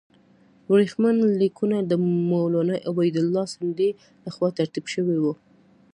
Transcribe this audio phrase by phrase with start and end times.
[0.71, 1.91] ورېښمین لیکونه د
[2.29, 3.89] مولنا عبیدالله سندي
[4.23, 5.33] له خوا ترتیب شوي وو.